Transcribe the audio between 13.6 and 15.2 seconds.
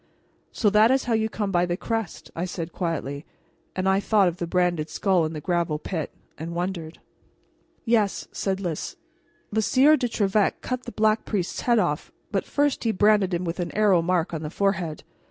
arrow mark on the forehead.